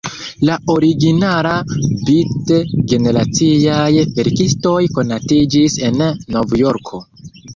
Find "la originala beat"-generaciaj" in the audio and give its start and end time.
0.49-3.91